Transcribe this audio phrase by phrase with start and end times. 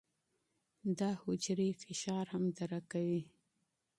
[0.99, 3.21] دا حجرې فشار هم درک کوي.